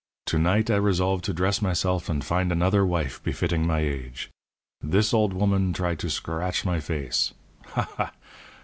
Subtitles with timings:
[0.25, 4.31] To night I resolve to dress myself and find another wife befitting my age.
[4.81, 7.33] This old woman try to scr r ratch my face.
[7.75, 7.87] Ha!
[7.97, 8.11] ha!